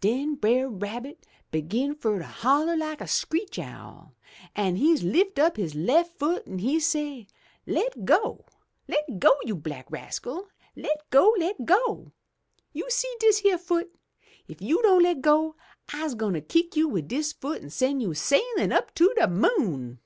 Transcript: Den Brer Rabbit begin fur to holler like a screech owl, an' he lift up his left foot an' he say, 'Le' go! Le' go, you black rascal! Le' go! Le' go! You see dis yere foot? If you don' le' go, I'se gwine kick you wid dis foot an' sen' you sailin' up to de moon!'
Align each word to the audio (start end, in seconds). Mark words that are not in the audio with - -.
Den 0.00 0.36
Brer 0.36 0.68
Rabbit 0.68 1.26
begin 1.50 1.96
fur 1.96 2.18
to 2.20 2.24
holler 2.24 2.76
like 2.76 3.00
a 3.00 3.08
screech 3.08 3.58
owl, 3.58 4.14
an' 4.54 4.76
he 4.76 4.96
lift 4.98 5.36
up 5.40 5.56
his 5.56 5.74
left 5.74 6.16
foot 6.16 6.46
an' 6.46 6.60
he 6.60 6.78
say, 6.78 7.26
'Le' 7.66 7.82
go! 8.04 8.44
Le' 8.86 9.18
go, 9.18 9.32
you 9.42 9.56
black 9.56 9.90
rascal! 9.90 10.46
Le' 10.76 10.94
go! 11.10 11.34
Le' 11.38 11.54
go! 11.64 12.12
You 12.72 12.88
see 12.88 13.12
dis 13.18 13.42
yere 13.42 13.58
foot? 13.58 13.92
If 14.46 14.62
you 14.62 14.80
don' 14.82 15.02
le' 15.02 15.16
go, 15.16 15.56
I'se 15.92 16.14
gwine 16.14 16.40
kick 16.42 16.76
you 16.76 16.86
wid 16.88 17.08
dis 17.08 17.32
foot 17.32 17.60
an' 17.60 17.70
sen' 17.70 17.98
you 17.98 18.14
sailin' 18.14 18.70
up 18.70 18.94
to 18.94 19.12
de 19.16 19.26
moon!' 19.26 19.98